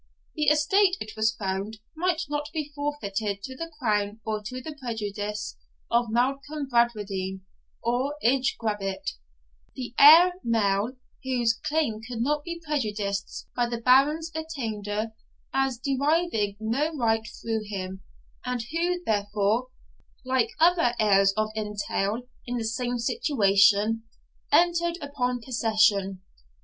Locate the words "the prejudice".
4.61-5.57